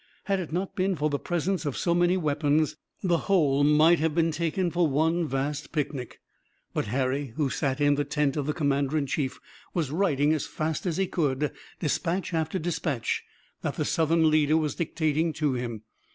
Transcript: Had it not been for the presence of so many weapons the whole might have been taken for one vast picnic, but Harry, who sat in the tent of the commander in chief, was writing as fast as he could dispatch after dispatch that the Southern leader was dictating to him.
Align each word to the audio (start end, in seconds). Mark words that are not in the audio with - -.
Had 0.23 0.39
it 0.39 0.51
not 0.51 0.75
been 0.75 0.95
for 0.95 1.11
the 1.11 1.19
presence 1.19 1.63
of 1.63 1.77
so 1.77 1.93
many 1.93 2.17
weapons 2.17 2.75
the 3.03 3.19
whole 3.29 3.63
might 3.63 3.99
have 3.99 4.15
been 4.15 4.31
taken 4.31 4.71
for 4.71 4.87
one 4.87 5.27
vast 5.27 5.71
picnic, 5.71 6.19
but 6.73 6.85
Harry, 6.87 7.33
who 7.35 7.51
sat 7.51 7.79
in 7.79 7.93
the 7.93 8.03
tent 8.03 8.35
of 8.35 8.47
the 8.47 8.53
commander 8.55 8.97
in 8.97 9.05
chief, 9.05 9.39
was 9.75 9.91
writing 9.91 10.33
as 10.33 10.47
fast 10.47 10.87
as 10.87 10.97
he 10.97 11.05
could 11.05 11.51
dispatch 11.79 12.33
after 12.33 12.57
dispatch 12.57 13.23
that 13.61 13.75
the 13.75 13.85
Southern 13.85 14.31
leader 14.31 14.57
was 14.57 14.73
dictating 14.73 15.33
to 15.33 15.53
him. 15.53 15.83